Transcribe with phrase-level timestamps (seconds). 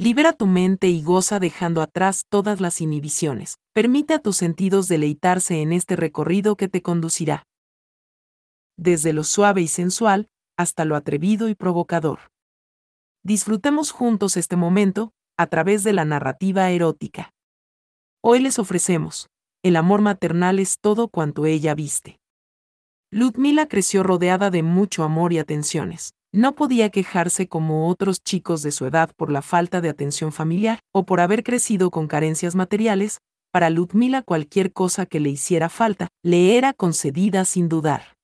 [0.00, 3.58] Libera tu mente y goza dejando atrás todas las inhibiciones.
[3.74, 7.48] Permite a tus sentidos deleitarse en este recorrido que te conducirá.
[8.76, 12.30] Desde lo suave y sensual hasta lo atrevido y provocador.
[13.24, 17.32] Disfrutemos juntos este momento a través de la narrativa erótica.
[18.22, 19.28] Hoy les ofrecemos,
[19.64, 22.20] el amor maternal es todo cuanto ella viste.
[23.10, 26.14] Ludmila creció rodeada de mucho amor y atenciones.
[26.32, 30.80] No podía quejarse como otros chicos de su edad por la falta de atención familiar
[30.92, 33.20] o por haber crecido con carencias materiales.
[33.50, 38.18] Para Ludmila cualquier cosa que le hiciera falta le era concedida sin dudar.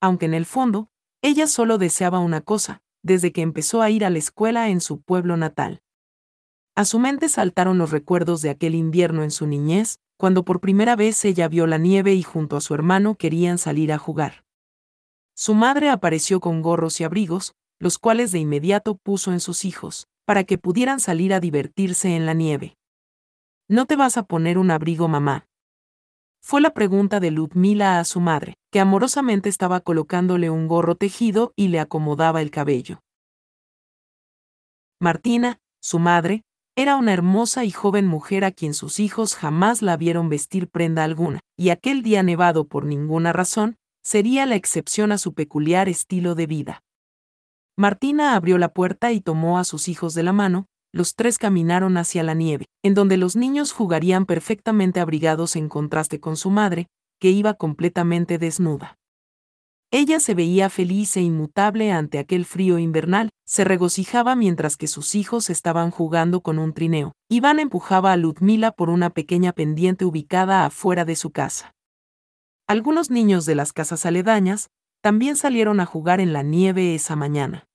[0.00, 0.88] Aunque en el fondo,
[1.20, 5.02] ella solo deseaba una cosa, desde que empezó a ir a la escuela en su
[5.02, 5.82] pueblo natal.
[6.74, 10.96] A su mente saltaron los recuerdos de aquel invierno en su niñez, cuando por primera
[10.96, 14.44] vez ella vio la nieve y junto a su hermano querían salir a jugar.
[15.40, 20.06] Su madre apareció con gorros y abrigos, los cuales de inmediato puso en sus hijos,
[20.26, 22.76] para que pudieran salir a divertirse en la nieve.
[23.66, 25.46] ¿No te vas a poner un abrigo, mamá?
[26.42, 31.54] Fue la pregunta de Ludmila a su madre, que amorosamente estaba colocándole un gorro tejido
[31.56, 33.00] y le acomodaba el cabello.
[35.00, 36.42] Martina, su madre,
[36.76, 41.02] era una hermosa y joven mujer a quien sus hijos jamás la vieron vestir prenda
[41.02, 46.34] alguna, y aquel día nevado por ninguna razón, sería la excepción a su peculiar estilo
[46.34, 46.82] de vida.
[47.76, 51.96] Martina abrió la puerta y tomó a sus hijos de la mano, los tres caminaron
[51.96, 56.88] hacia la nieve, en donde los niños jugarían perfectamente abrigados en contraste con su madre,
[57.20, 58.96] que iba completamente desnuda.
[59.92, 65.16] Ella se veía feliz e inmutable ante aquel frío invernal, se regocijaba mientras que sus
[65.16, 67.12] hijos estaban jugando con un trineo.
[67.28, 71.72] Iván empujaba a Ludmila por una pequeña pendiente ubicada afuera de su casa.
[72.70, 74.70] Algunos niños de las casas aledañas
[75.02, 77.66] también salieron a jugar en la nieve esa mañana.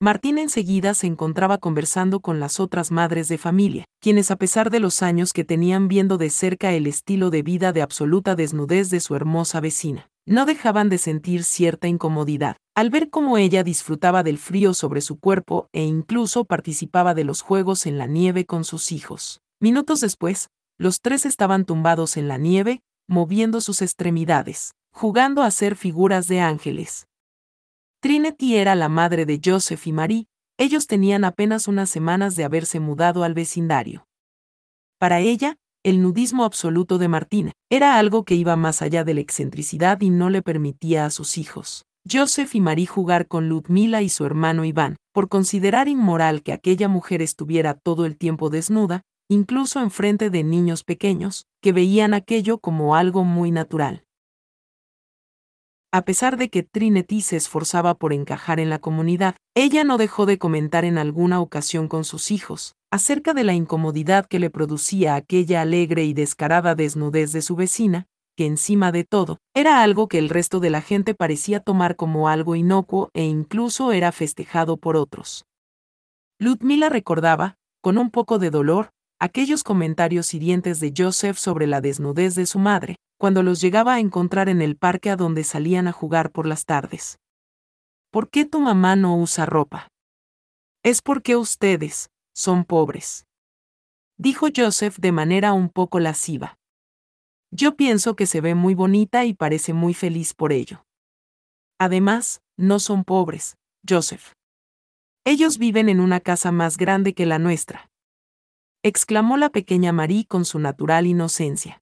[0.00, 4.80] Martín enseguida se encontraba conversando con las otras madres de familia, quienes a pesar de
[4.80, 8.98] los años que tenían viendo de cerca el estilo de vida de absoluta desnudez de
[8.98, 14.38] su hermosa vecina, no dejaban de sentir cierta incomodidad al ver cómo ella disfrutaba del
[14.38, 18.90] frío sobre su cuerpo e incluso participaba de los juegos en la nieve con sus
[18.90, 19.40] hijos.
[19.60, 20.48] Minutos después,
[20.78, 26.40] los tres estaban tumbados en la nieve, moviendo sus extremidades, jugando a ser figuras de
[26.40, 27.06] ángeles.
[28.00, 30.26] Trinity era la madre de Joseph y Marie,
[30.58, 34.06] ellos tenían apenas unas semanas de haberse mudado al vecindario.
[34.98, 39.20] Para ella, el nudismo absoluto de Martina era algo que iba más allá de la
[39.20, 44.08] excentricidad y no le permitía a sus hijos, Joseph y Marie, jugar con Ludmila y
[44.08, 49.80] su hermano Iván, por considerar inmoral que aquella mujer estuviera todo el tiempo desnuda, incluso
[49.80, 54.04] en frente de niños pequeños, que veían aquello como algo muy natural.
[55.92, 60.26] A pesar de que Trinity se esforzaba por encajar en la comunidad, ella no dejó
[60.26, 65.14] de comentar en alguna ocasión con sus hijos, acerca de la incomodidad que le producía
[65.14, 70.18] aquella alegre y descarada desnudez de su vecina, que encima de todo, era algo que
[70.18, 74.96] el resto de la gente parecía tomar como algo inocuo e incluso era festejado por
[74.96, 75.46] otros.
[76.40, 78.90] Ludmila recordaba, con un poco de dolor,
[79.24, 83.98] aquellos comentarios hirientes de Joseph sobre la desnudez de su madre, cuando los llegaba a
[83.98, 87.18] encontrar en el parque a donde salían a jugar por las tardes.
[88.10, 89.88] ¿Por qué tu mamá no usa ropa?
[90.82, 93.24] Es porque ustedes son pobres.
[94.18, 96.58] Dijo Joseph de manera un poco lasciva.
[97.50, 100.84] Yo pienso que se ve muy bonita y parece muy feliz por ello.
[101.78, 103.56] Además, no son pobres,
[103.88, 104.34] Joseph.
[105.24, 107.88] Ellos viven en una casa más grande que la nuestra.
[108.86, 111.80] Exclamó la pequeña Marie con su natural inocencia.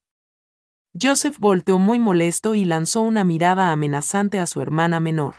[0.94, 5.34] Joseph volteó muy molesto y lanzó una mirada amenazante a su hermana menor.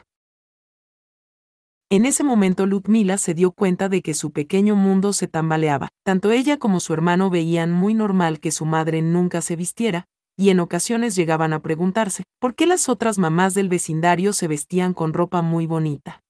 [1.89, 5.87] En ese momento Ludmila se dio cuenta de que su pequeño mundo se tambaleaba.
[6.03, 10.49] Tanto ella como su hermano veían muy normal que su madre nunca se vistiera, y
[10.49, 15.13] en ocasiones llegaban a preguntarse, ¿por qué las otras mamás del vecindario se vestían con
[15.13, 16.22] ropa muy bonita?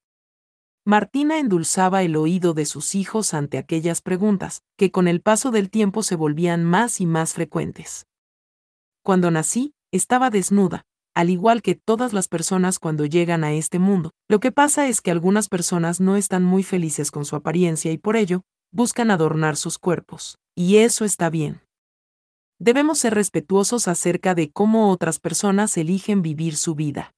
[0.85, 5.69] Martina endulzaba el oído de sus hijos ante aquellas preguntas, que con el paso del
[5.69, 8.05] tiempo se volvían más y más frecuentes.
[9.01, 10.83] Cuando nací, estaba desnuda,
[11.15, 14.11] al igual que todas las personas cuando llegan a este mundo.
[14.27, 17.97] Lo que pasa es que algunas personas no están muy felices con su apariencia y
[17.97, 18.41] por ello,
[18.73, 20.37] buscan adornar sus cuerpos.
[20.53, 21.61] Y eso está bien.
[22.59, 27.13] Debemos ser respetuosos acerca de cómo otras personas eligen vivir su vida.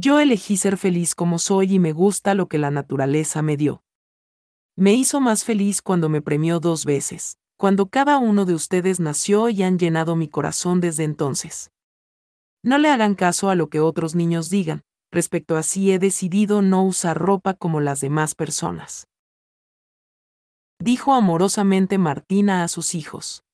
[0.00, 3.82] Yo elegí ser feliz como soy y me gusta lo que la naturaleza me dio.
[4.76, 9.50] Me hizo más feliz cuando me premió dos veces cuando cada uno de ustedes nació
[9.50, 11.70] y han llenado mi corazón desde entonces.
[12.62, 14.82] No le hagan caso a lo que otros niños digan,
[15.12, 19.08] respecto a si he decidido no usar ropa como las demás personas.
[20.78, 23.44] dijo amorosamente Martina a sus hijos.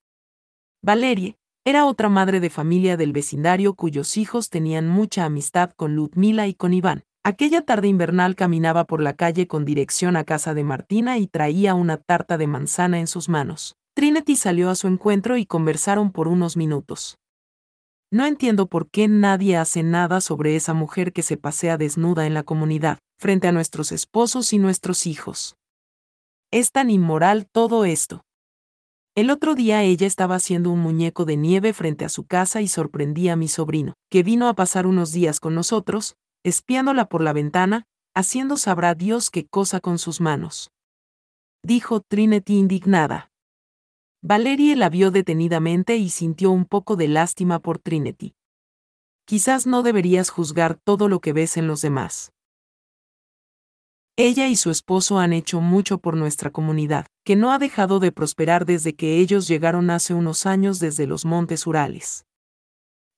[0.84, 1.37] Valerie,
[1.67, 6.55] era otra madre de familia del vecindario cuyos hijos tenían mucha amistad con Ludmila y
[6.55, 7.03] con Iván.
[7.25, 11.75] Aquella tarde invernal caminaba por la calle con dirección a casa de Martina y traía
[11.75, 13.75] una tarta de manzana en sus manos.
[13.95, 17.19] Trinity salió a su encuentro y conversaron por unos minutos.
[18.13, 22.35] No entiendo por qué nadie hace nada sobre esa mujer que se pasea desnuda en
[22.35, 25.57] la comunidad, frente a nuestros esposos y nuestros hijos.
[26.53, 28.23] Es tan inmoral todo esto.
[29.17, 32.69] El otro día ella estaba haciendo un muñeco de nieve frente a su casa y
[32.69, 37.33] sorprendía a mi sobrino, que vino a pasar unos días con nosotros, espiándola por la
[37.33, 37.85] ventana,
[38.15, 40.71] haciendo sabrá Dios qué cosa con sus manos.
[41.63, 43.31] Dijo Trinity indignada.
[44.23, 48.35] Valerie la vio detenidamente y sintió un poco de lástima por Trinity.
[49.25, 52.33] Quizás no deberías juzgar todo lo que ves en los demás.
[54.19, 58.13] Ella y su esposo han hecho mucho por nuestra comunidad, que no ha dejado de
[58.13, 62.25] prosperar desde que ellos llegaron hace unos años desde los montes Urales.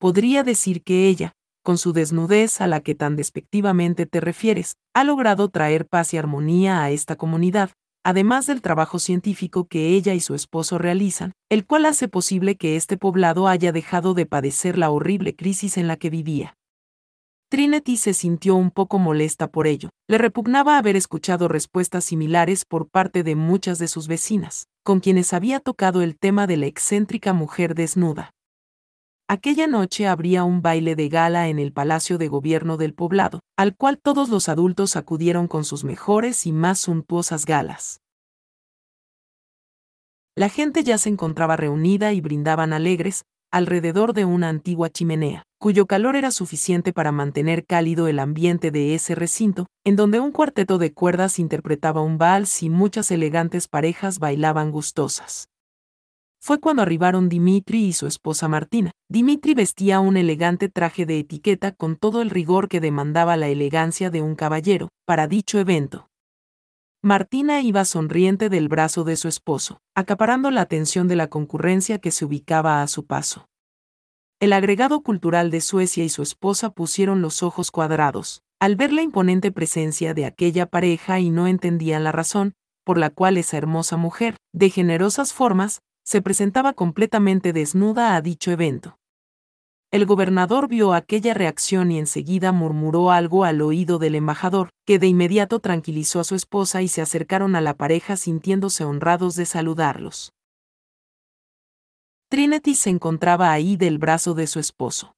[0.00, 5.04] Podría decir que ella, con su desnudez a la que tan despectivamente te refieres, ha
[5.04, 7.70] logrado traer paz y armonía a esta comunidad,
[8.02, 12.74] además del trabajo científico que ella y su esposo realizan, el cual hace posible que
[12.74, 16.57] este poblado haya dejado de padecer la horrible crisis en la que vivía.
[17.50, 19.88] Trinity se sintió un poco molesta por ello.
[20.06, 25.32] Le repugnaba haber escuchado respuestas similares por parte de muchas de sus vecinas, con quienes
[25.32, 28.32] había tocado el tema de la excéntrica mujer desnuda.
[29.28, 33.76] Aquella noche habría un baile de gala en el Palacio de Gobierno del poblado, al
[33.76, 38.02] cual todos los adultos acudieron con sus mejores y más suntuosas galas.
[40.34, 45.86] La gente ya se encontraba reunida y brindaban alegres, alrededor de una antigua chimenea, cuyo
[45.86, 50.78] calor era suficiente para mantener cálido el ambiente de ese recinto, en donde un cuarteto
[50.78, 55.48] de cuerdas interpretaba un vals y muchas elegantes parejas bailaban gustosas.
[56.40, 58.92] Fue cuando arribaron Dimitri y su esposa Martina.
[59.10, 64.10] Dimitri vestía un elegante traje de etiqueta con todo el rigor que demandaba la elegancia
[64.10, 66.07] de un caballero, para dicho evento.
[67.02, 72.10] Martina iba sonriente del brazo de su esposo, acaparando la atención de la concurrencia que
[72.10, 73.48] se ubicaba a su paso.
[74.40, 79.02] El agregado cultural de Suecia y su esposa pusieron los ojos cuadrados, al ver la
[79.02, 82.54] imponente presencia de aquella pareja y no entendían la razón,
[82.84, 88.50] por la cual esa hermosa mujer, de generosas formas, se presentaba completamente desnuda a dicho
[88.50, 88.98] evento.
[89.90, 95.06] El gobernador vio aquella reacción y enseguida murmuró algo al oído del embajador, que de
[95.06, 100.34] inmediato tranquilizó a su esposa y se acercaron a la pareja sintiéndose honrados de saludarlos.
[102.28, 105.14] Trinity se encontraba ahí del brazo de su esposo.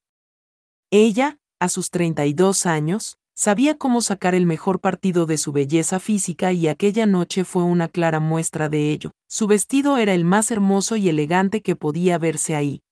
[0.93, 6.53] Ella, a sus 32 años, sabía cómo sacar el mejor partido de su belleza física
[6.53, 9.11] y aquella noche fue una clara muestra de ello.
[9.29, 12.83] Su vestido era el más hermoso y elegante que podía verse ahí,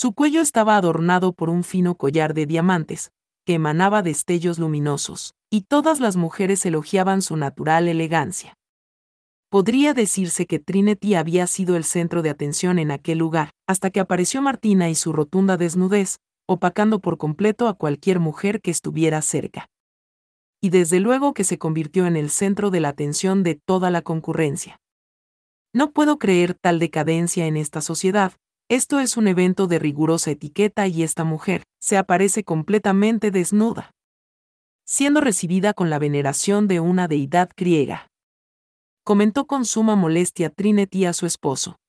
[0.00, 3.12] su cuello estaba adornado por un fino collar de diamantes,
[3.44, 8.56] que emanaba destellos luminosos, y todas las mujeres elogiaban su natural elegancia.
[9.50, 14.00] Podría decirse que Trinity había sido el centro de atención en aquel lugar, hasta que
[14.00, 16.16] apareció Martina y su rotunda desnudez,
[16.48, 19.68] opacando por completo a cualquier mujer que estuviera cerca.
[20.62, 24.00] Y desde luego que se convirtió en el centro de la atención de toda la
[24.00, 24.80] concurrencia.
[25.74, 28.32] No puedo creer tal decadencia en esta sociedad,
[28.70, 33.90] esto es un evento de rigurosa etiqueta y esta mujer se aparece completamente desnuda,
[34.86, 38.06] siendo recibida con la veneración de una deidad griega.
[39.02, 41.80] Comentó con suma molestia Trinity a su esposo.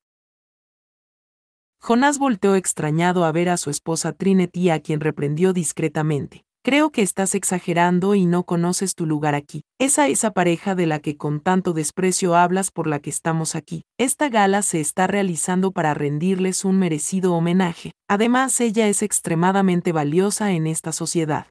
[1.79, 6.45] Jonás volteó extrañado a ver a su esposa Trinity a quien reprendió discretamente.
[6.63, 9.63] Creo que estás exagerando y no conoces tu lugar aquí.
[9.79, 13.81] Esa esa pareja de la que con tanto desprecio hablas por la que estamos aquí.
[13.97, 17.93] Esta gala se está realizando para rendirles un merecido homenaje.
[18.07, 21.47] Además, ella es extremadamente valiosa en esta sociedad.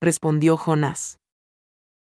[0.00, 1.18] Respondió Jonás.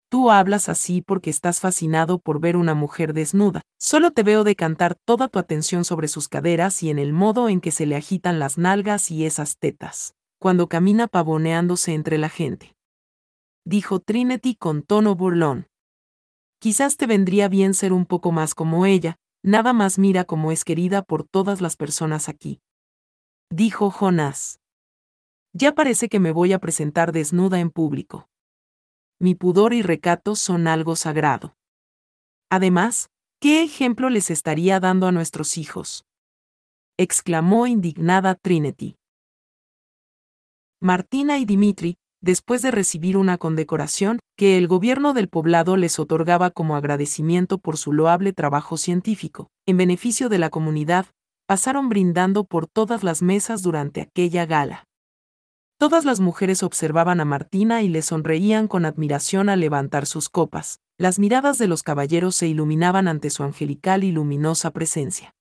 [0.09, 3.61] Tú hablas así porque estás fascinado por ver una mujer desnuda.
[3.77, 7.59] Solo te veo decantar toda tu atención sobre sus caderas y en el modo en
[7.59, 12.75] que se le agitan las nalgas y esas tetas cuando camina pavoneándose entre la gente.
[13.65, 15.65] Dijo Trinity con tono burlón.
[16.59, 20.63] Quizás te vendría bien ser un poco más como ella, nada más mira cómo es
[20.63, 22.61] querida por todas las personas aquí.
[23.49, 24.59] Dijo Jonás.
[25.51, 28.29] Ya parece que me voy a presentar desnuda en público.
[29.19, 31.55] Mi pudor y recato son algo sagrado.
[32.51, 33.09] Además,
[33.39, 36.05] ¿qué ejemplo les estaría dando a nuestros hijos?
[36.97, 38.99] exclamó indignada Trinity.
[40.81, 46.51] Martina y Dimitri, después de recibir una condecoración que el gobierno del poblado les otorgaba
[46.51, 51.05] como agradecimiento por su loable trabajo científico, en beneficio de la comunidad,
[51.47, 54.85] pasaron brindando por todas las mesas durante aquella gala.
[55.77, 60.79] Todas las mujeres observaban a Martina y le sonreían con admiración al levantar sus copas.
[60.97, 65.35] Las miradas de los caballeros se iluminaban ante su angelical y luminosa presencia.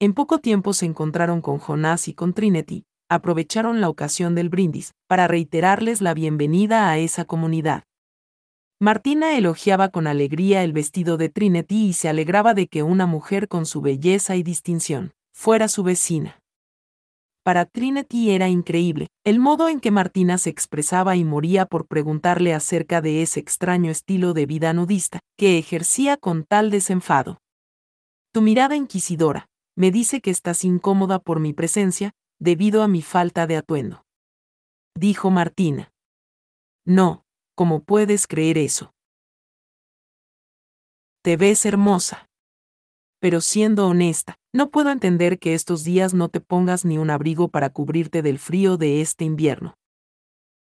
[0.00, 4.92] En poco tiempo se encontraron con Jonás y con Trinity, aprovecharon la ocasión del brindis
[5.06, 7.84] para reiterarles la bienvenida a esa comunidad.
[8.80, 13.48] Martina elogiaba con alegría el vestido de Trinity y se alegraba de que una mujer
[13.48, 16.40] con su belleza y distinción fuera su vecina.
[17.42, 22.52] Para Trinity era increíble el modo en que Martina se expresaba y moría por preguntarle
[22.52, 27.40] acerca de ese extraño estilo de vida nudista que ejercía con tal desenfado.
[28.32, 29.46] Tu mirada inquisidora
[29.76, 34.04] me dice que estás incómoda por mi presencia, debido a mi falta de atuendo.
[34.94, 35.92] Dijo Martina.
[36.84, 38.92] No, ¿cómo puedes creer eso?
[41.22, 42.28] Te ves hermosa
[43.20, 47.48] pero siendo honesta, no puedo entender que estos días no te pongas ni un abrigo
[47.48, 49.74] para cubrirte del frío de este invierno.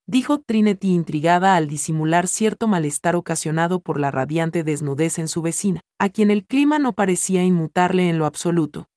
[0.07, 5.81] Dijo Trinity intrigada al disimular cierto malestar ocasionado por la radiante desnudez en su vecina,
[5.99, 8.87] a quien el clima no parecía inmutarle en lo absoluto.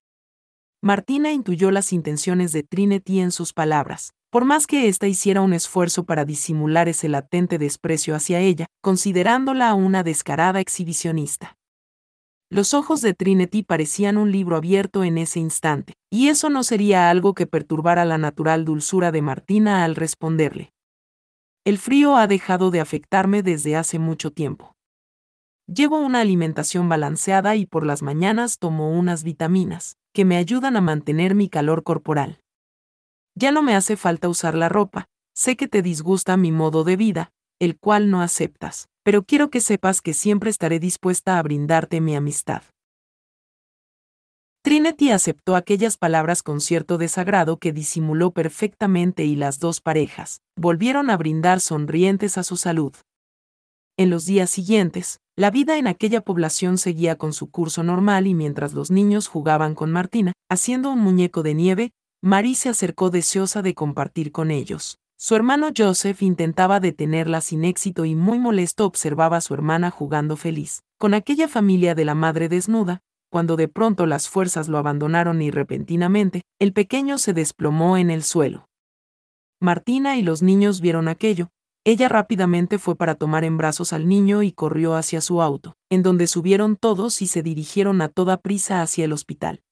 [0.82, 5.52] Martina intuyó las intenciones de Trinity en sus palabras, por más que ésta hiciera un
[5.52, 11.58] esfuerzo para disimular ese latente desprecio hacia ella, considerándola una descarada exhibicionista.
[12.48, 17.10] Los ojos de Trinity parecían un libro abierto en ese instante, y eso no sería
[17.10, 20.72] algo que perturbara la natural dulzura de Martina al responderle.
[21.66, 24.74] El frío ha dejado de afectarme desde hace mucho tiempo.
[25.72, 30.80] Llevo una alimentación balanceada y por las mañanas tomo unas vitaminas, que me ayudan a
[30.80, 32.40] mantener mi calor corporal.
[33.34, 36.96] Ya no me hace falta usar la ropa, sé que te disgusta mi modo de
[36.96, 42.00] vida, el cual no aceptas pero quiero que sepas que siempre estaré dispuesta a brindarte
[42.00, 42.62] mi amistad.
[44.62, 51.08] Trinity aceptó aquellas palabras con cierto desagrado que disimuló perfectamente y las dos parejas volvieron
[51.08, 52.94] a brindar sonrientes a su salud.
[53.96, 58.34] En los días siguientes, la vida en aquella población seguía con su curso normal y
[58.34, 63.62] mientras los niños jugaban con Martina, haciendo un muñeco de nieve, Marie se acercó deseosa
[63.62, 64.98] de compartir con ellos.
[65.16, 70.36] Su hermano Joseph intentaba detenerla sin éxito y muy molesto observaba a su hermana jugando
[70.36, 75.40] feliz, con aquella familia de la madre desnuda, cuando de pronto las fuerzas lo abandonaron
[75.40, 78.66] y repentinamente, el pequeño se desplomó en el suelo.
[79.58, 81.48] Martina y los niños vieron aquello,
[81.84, 86.02] ella rápidamente fue para tomar en brazos al niño y corrió hacia su auto, en
[86.02, 89.62] donde subieron todos y se dirigieron a toda prisa hacia el hospital.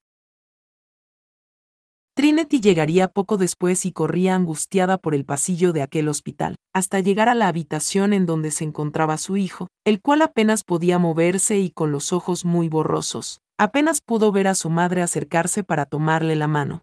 [2.14, 7.28] Trinity llegaría poco después y corría angustiada por el pasillo de aquel hospital, hasta llegar
[7.28, 11.70] a la habitación en donde se encontraba su hijo, el cual apenas podía moverse y
[11.70, 16.48] con los ojos muy borrosos, apenas pudo ver a su madre acercarse para tomarle la
[16.48, 16.82] mano.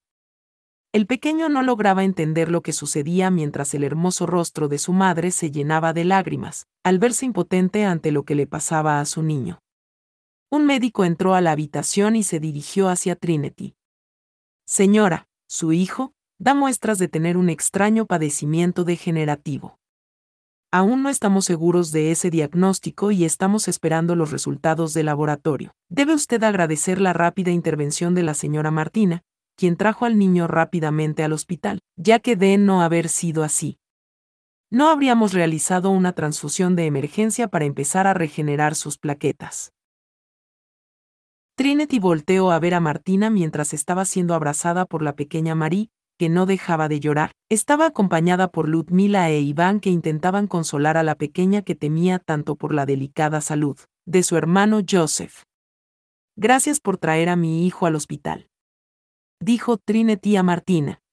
[0.95, 5.31] El pequeño no lograba entender lo que sucedía mientras el hermoso rostro de su madre
[5.31, 9.59] se llenaba de lágrimas, al verse impotente ante lo que le pasaba a su niño.
[10.49, 13.75] Un médico entró a la habitación y se dirigió hacia Trinity.
[14.65, 19.77] Señora, su hijo, da muestras de tener un extraño padecimiento degenerativo.
[20.71, 25.75] Aún no estamos seguros de ese diagnóstico y estamos esperando los resultados del laboratorio.
[25.89, 29.23] Debe usted agradecer la rápida intervención de la señora Martina,
[29.55, 33.77] quien trajo al niño rápidamente al hospital, ya que de no haber sido así.
[34.69, 39.71] No habríamos realizado una transfusión de emergencia para empezar a regenerar sus plaquetas.
[41.55, 46.29] Trinity volteó a ver a Martina mientras estaba siendo abrazada por la pequeña Marie, que
[46.29, 47.31] no dejaba de llorar.
[47.49, 52.55] Estaba acompañada por Ludmila e Iván que intentaban consolar a la pequeña que temía tanto
[52.55, 55.43] por la delicada salud de su hermano Joseph.
[56.35, 58.49] Gracias por traer a mi hijo al hospital.
[59.47, 61.03] Dijo Trinity a Martina.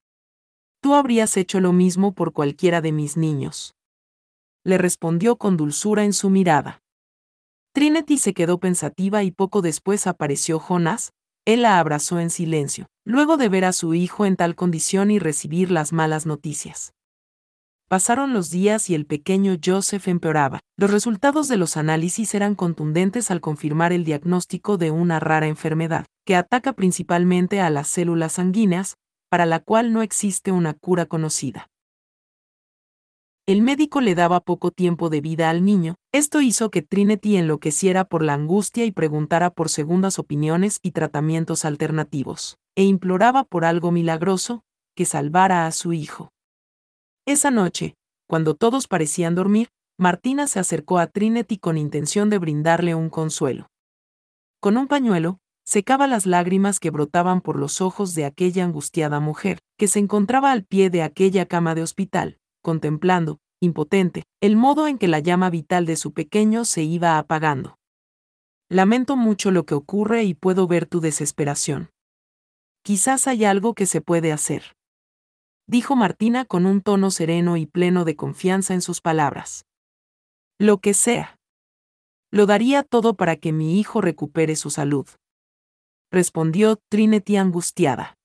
[0.81, 3.75] Tú habrías hecho lo mismo por cualquiera de mis niños.
[4.65, 6.81] Le respondió con dulzura en su mirada.
[7.75, 11.13] Trinity se quedó pensativa y poco después apareció Jonas,
[11.45, 15.19] él la abrazó en silencio, luego de ver a su hijo en tal condición y
[15.19, 16.95] recibir las malas noticias.
[17.93, 20.61] Pasaron los días y el pequeño Joseph empeoraba.
[20.79, 26.07] Los resultados de los análisis eran contundentes al confirmar el diagnóstico de una rara enfermedad,
[26.25, 28.97] que ataca principalmente a las células sanguíneas,
[29.29, 31.69] para la cual no existe una cura conocida.
[33.47, 38.07] El médico le daba poco tiempo de vida al niño, esto hizo que Trinity enloqueciera
[38.07, 43.93] por la angustia y preguntara por segundas opiniones y tratamientos alternativos, e imploraba por algo
[43.93, 44.63] milagroso,
[44.97, 46.33] que salvara a su hijo.
[47.27, 47.95] Esa noche,
[48.29, 53.67] Cuando todos parecían dormir, Martina se acercó a Trinity con intención de brindarle un consuelo.
[54.59, 59.59] Con un pañuelo, secaba las lágrimas que brotaban por los ojos de aquella angustiada mujer,
[59.79, 64.99] que se encontraba al pie de aquella cama de hospital, contemplando, impotente, el modo en
[64.99, 67.77] que la llama vital de su pequeño se iba apagando.
[68.71, 71.91] Lamento mucho lo que ocurre y puedo ver tu desesperación.
[72.83, 74.75] Quizás hay algo que se puede hacer.
[75.67, 79.65] Dijo Martina con un tono sereno y pleno de confianza en sus palabras.
[80.59, 81.39] Lo que sea.
[82.31, 85.07] Lo daría todo para que mi hijo recupere su salud.
[86.11, 88.17] Respondió Trinity angustiada.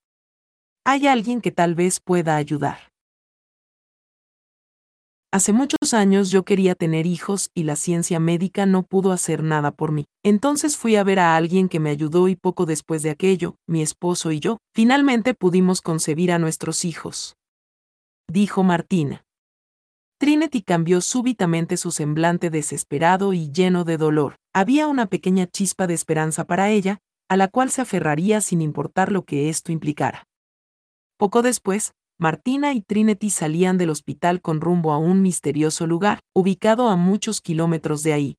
[0.84, 2.87] Hay alguien que tal vez pueda ayudar.
[5.38, 9.70] Hace muchos años yo quería tener hijos y la ciencia médica no pudo hacer nada
[9.70, 10.08] por mí.
[10.24, 13.84] Entonces fui a ver a alguien que me ayudó y poco después de aquello, mi
[13.84, 17.36] esposo y yo, finalmente pudimos concebir a nuestros hijos.
[18.28, 19.26] Dijo Martina.
[20.18, 24.38] Trinity cambió súbitamente su semblante desesperado y lleno de dolor.
[24.56, 26.98] Había una pequeña chispa de esperanza para ella,
[27.30, 30.24] a la cual se aferraría sin importar lo que esto implicara.
[31.16, 36.90] Poco después, Martina y Trinity salían del hospital con rumbo a un misterioso lugar, ubicado
[36.90, 38.38] a muchos kilómetros de ahí.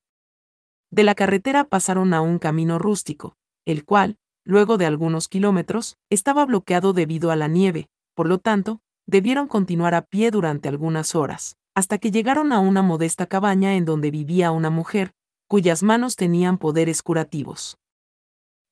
[0.90, 6.44] De la carretera pasaron a un camino rústico, el cual, luego de algunos kilómetros, estaba
[6.44, 11.56] bloqueado debido a la nieve, por lo tanto, debieron continuar a pie durante algunas horas,
[11.76, 15.12] hasta que llegaron a una modesta cabaña en donde vivía una mujer,
[15.46, 17.78] cuyas manos tenían poderes curativos.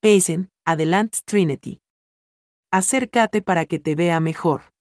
[0.01, 1.81] Payson, adelante Trinity.
[2.73, 4.76] Acércate para que te vea mejor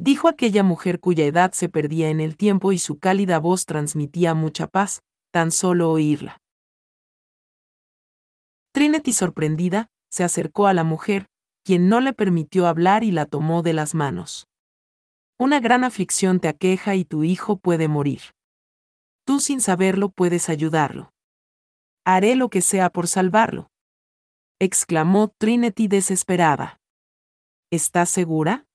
[0.00, 4.34] dijo aquella mujer cuya edad se perdía en el tiempo y su cálida voz transmitía
[4.34, 6.38] mucha paz, tan solo oírla.
[8.72, 11.26] Trinity sorprendida, se acercó a la mujer,
[11.64, 14.48] quien no le permitió hablar y la tomó de las manos.
[15.38, 18.22] Una gran aflicción te aqueja y tu hijo puede morir.
[19.24, 21.12] Tú sin saberlo puedes ayudarlo.
[22.06, 23.70] Haré lo que sea por salvarlo.
[24.58, 26.80] exclamó Trinity desesperada.
[27.70, 28.66] ¿Estás segura?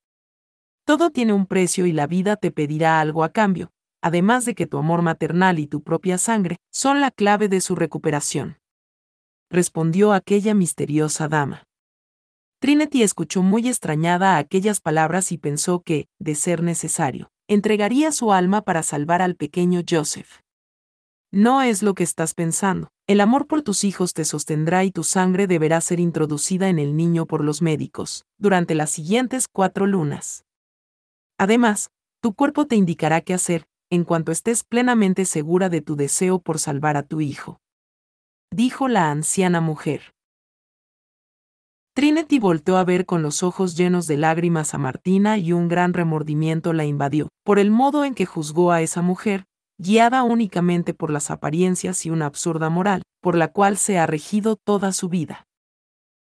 [0.86, 3.72] Todo tiene un precio y la vida te pedirá algo a cambio,
[4.02, 7.76] además de que tu amor maternal y tu propia sangre son la clave de su
[7.76, 8.60] recuperación.
[9.50, 11.64] Respondió aquella misteriosa dama.
[12.60, 18.62] Trinity escuchó muy extrañada aquellas palabras y pensó que, de ser necesario, entregaría su alma
[18.62, 20.42] para salvar al pequeño Joseph.
[21.32, 22.90] No es lo que estás pensando.
[23.08, 26.96] El amor por tus hijos te sostendrá y tu sangre deberá ser introducida en el
[26.96, 30.46] niño por los médicos, durante las siguientes cuatro lunas.
[31.38, 36.40] Además, tu cuerpo te indicará qué hacer, en cuanto estés plenamente segura de tu deseo
[36.40, 37.60] por salvar a tu hijo.
[38.52, 40.14] Dijo la anciana mujer.
[41.94, 45.94] Trinity volteó a ver con los ojos llenos de lágrimas a Martina y un gran
[45.94, 49.46] remordimiento la invadió, por el modo en que juzgó a esa mujer,
[49.78, 54.58] guiada únicamente por las apariencias y una absurda moral, por la cual se ha regido
[54.58, 55.48] toda su vida.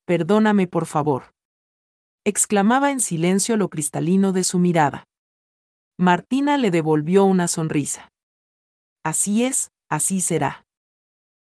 [0.05, 1.33] Perdóname por favor
[2.25, 5.07] exclamaba en silencio lo cristalino de su mirada.
[5.97, 8.11] Martina le devolvió una sonrisa.
[9.03, 10.65] Así es, así será.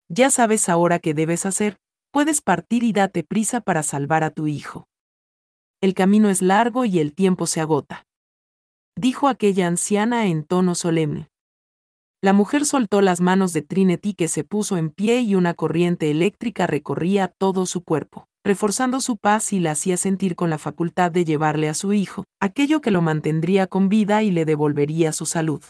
[0.09, 1.77] Ya sabes ahora qué debes hacer,
[2.11, 4.87] puedes partir y date prisa para salvar a tu hijo.
[5.79, 8.05] El camino es largo y el tiempo se agota.
[8.95, 11.29] Dijo aquella anciana en tono solemne.
[12.21, 16.09] La mujer soltó las manos de Trinity que se puso en pie y una corriente
[16.09, 21.11] eléctrica recorría todo su cuerpo reforzando su paz y la hacía sentir con la facultad
[21.11, 25.25] de llevarle a su hijo, aquello que lo mantendría con vida y le devolvería su
[25.25, 25.63] salud.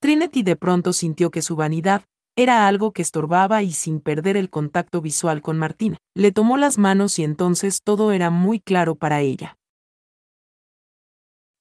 [0.00, 2.04] Trinity de pronto sintió que su vanidad
[2.36, 6.76] era algo que estorbaba y sin perder el contacto visual con Martina, le tomó las
[6.76, 9.56] manos y entonces todo era muy claro para ella.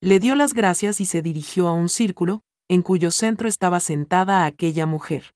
[0.01, 4.45] Le dio las gracias y se dirigió a un círculo, en cuyo centro estaba sentada
[4.45, 5.33] aquella mujer.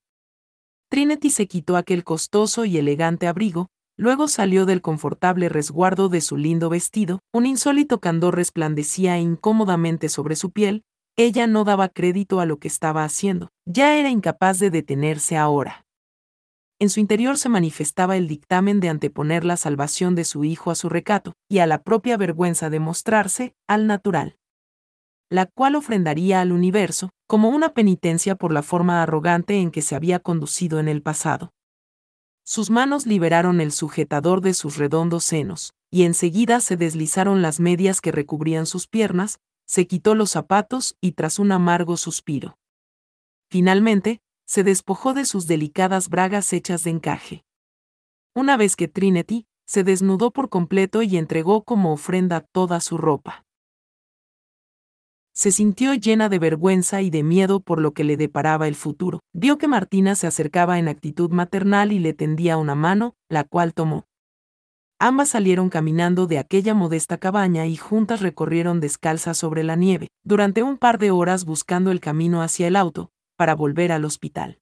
[0.89, 6.38] Trinity se quitó aquel costoso y elegante abrigo, Luego salió del confortable resguardo de su
[6.38, 10.84] lindo vestido, un insólito candor resplandecía incómodamente sobre su piel,
[11.18, 15.86] ella no daba crédito a lo que estaba haciendo, ya era incapaz de detenerse ahora.
[16.80, 20.76] En su interior se manifestaba el dictamen de anteponer la salvación de su hijo a
[20.76, 24.38] su recato, y a la propia vergüenza de mostrarse, al natural.
[25.30, 29.98] La cual ofrendaría al universo, como una penitencia por la forma arrogante en que se
[29.98, 31.52] había conducido en el pasado.
[32.50, 38.02] Sus manos liberaron el sujetador de sus redondos senos, y enseguida se deslizaron las medias
[38.02, 42.58] que recubrían sus piernas, se quitó los zapatos y tras un amargo suspiro.
[43.52, 47.46] Finalmente, se despojó de sus delicadas bragas hechas de encaje.
[48.34, 53.46] Una vez que Trinity, se desnudó por completo y entregó como ofrenda toda su ropa.
[55.39, 59.21] Se sintió llena de vergüenza y de miedo por lo que le deparaba el futuro.
[59.34, 63.73] Vio que Martina se acercaba en actitud maternal y le tendía una mano, la cual
[63.73, 64.04] tomó.
[64.99, 70.62] Ambas salieron caminando de aquella modesta cabaña y juntas recorrieron descalzas sobre la nieve, durante
[70.62, 74.60] un par de horas buscando el camino hacia el auto, para volver al hospital.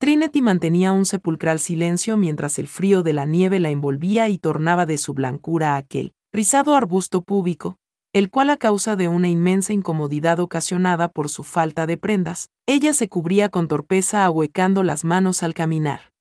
[0.00, 4.84] Trinity mantenía un sepulcral silencio mientras el frío de la nieve la envolvía y tornaba
[4.84, 7.78] de su blancura aquel rizado arbusto púbico,
[8.16, 12.94] el cual a causa de una inmensa incomodidad ocasionada por su falta de prendas, ella
[12.94, 16.14] se cubría con torpeza ahuecando las manos al caminar.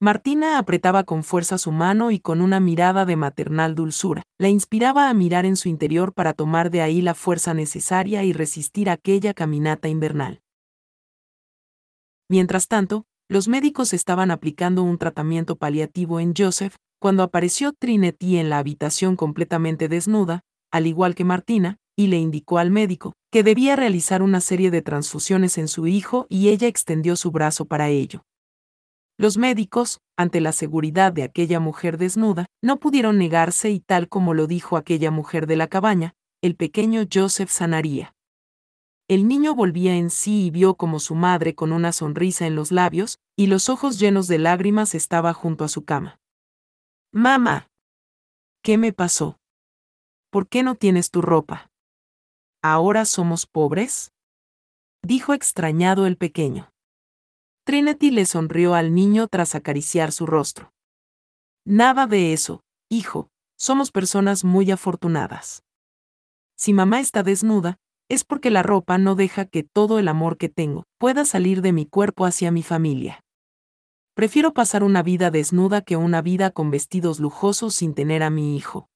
[0.00, 5.10] Martina apretaba con fuerza su mano y con una mirada de maternal dulzura, la inspiraba
[5.10, 9.34] a mirar en su interior para tomar de ahí la fuerza necesaria y resistir aquella
[9.34, 10.40] caminata invernal.
[12.30, 18.48] Mientras tanto, los médicos estaban aplicando un tratamiento paliativo en Joseph, cuando apareció Trinity en
[18.48, 20.40] la habitación completamente desnuda,
[20.72, 24.82] al igual que Martina, y le indicó al médico que debía realizar una serie de
[24.82, 28.24] transfusiones en su hijo y ella extendió su brazo para ello.
[29.18, 34.34] Los médicos, ante la seguridad de aquella mujer desnuda, no pudieron negarse y tal como
[34.34, 38.14] lo dijo aquella mujer de la cabaña, el pequeño Joseph sanaría.
[39.08, 42.72] El niño volvía en sí y vio como su madre con una sonrisa en los
[42.72, 46.18] labios, y los ojos llenos de lágrimas estaba junto a su cama.
[47.12, 47.68] Mamá.
[48.62, 49.38] ¿Qué me pasó?
[50.32, 51.70] ¿Por qué no tienes tu ropa?
[52.62, 54.12] ¿Ahora somos pobres?
[55.02, 56.72] Dijo extrañado el pequeño.
[57.64, 60.72] Trinity le sonrió al niño tras acariciar su rostro.
[61.66, 65.64] Nada de eso, hijo, somos personas muy afortunadas.
[66.56, 67.76] Si mamá está desnuda,
[68.08, 71.74] es porque la ropa no deja que todo el amor que tengo pueda salir de
[71.74, 73.20] mi cuerpo hacia mi familia.
[74.14, 78.56] Prefiero pasar una vida desnuda que una vida con vestidos lujosos sin tener a mi
[78.56, 78.88] hijo.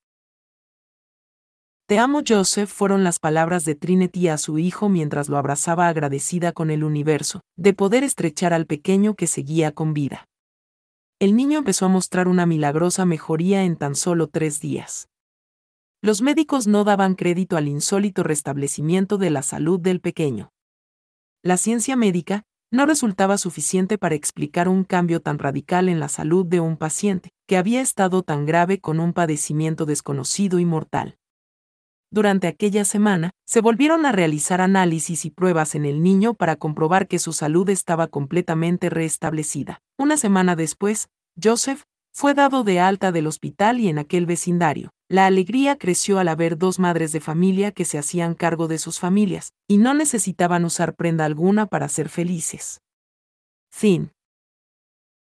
[1.88, 6.51] Te amo Joseph fueron las palabras de Trinity a su hijo mientras lo abrazaba agradecida
[6.51, 10.27] con el universo, de poder estrechar al pequeño que seguía con vida.
[11.20, 15.09] El niño empezó a mostrar una milagrosa mejoría en tan solo tres días.
[16.03, 20.51] Los médicos no daban crédito al insólito restablecimiento de la salud del pequeño.
[21.44, 26.44] La ciencia médica no resultaba suficiente para explicar un cambio tan radical en la salud
[26.44, 31.16] de un paciente, que había estado tan grave con un padecimiento desconocido y mortal
[32.11, 37.09] durante aquella semana, se volvieron a realizar análisis y pruebas en el niño para comprobar
[37.09, 39.81] que su salud estaba completamente restablecida.
[39.99, 41.09] Una semana después,
[41.42, 44.90] Joseph fue dado de alta del hospital y en aquel vecindario.
[45.09, 48.99] La alegría creció al haber dos madres de familia que se hacían cargo de sus
[48.99, 52.81] familias, y no necesitaban usar prenda alguna para ser felices.
[53.71, 54.11] Fin.